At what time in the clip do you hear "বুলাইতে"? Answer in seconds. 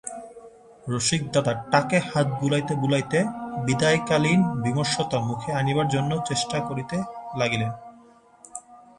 2.39-2.73, 2.75-3.19